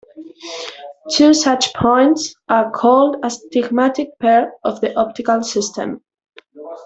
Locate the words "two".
1.11-1.31